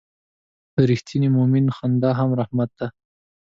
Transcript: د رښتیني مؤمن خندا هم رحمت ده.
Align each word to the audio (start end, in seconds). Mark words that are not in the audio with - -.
د 0.75 0.75
رښتیني 0.89 1.29
مؤمن 1.35 1.65
خندا 1.77 2.11
هم 2.19 2.29
رحمت 2.41 2.69
ده. 2.79 2.87